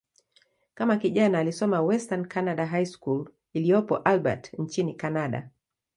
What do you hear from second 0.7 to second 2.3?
Kama kijana, alisoma "Western